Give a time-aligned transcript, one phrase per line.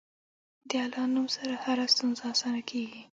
[0.69, 3.01] د الله نوم سره هره ستونزه اسانه کېږي.